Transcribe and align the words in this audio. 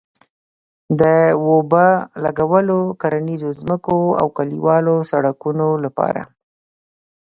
د 0.99 1.01
اوبه 1.45 1.85
لګولو، 2.23 2.79
کرنيزو 3.01 3.49
ځمکو 3.59 3.97
او 4.19 4.27
کلیوالو 4.37 4.95
سړکونو 5.11 5.67
لپاره 5.85 6.21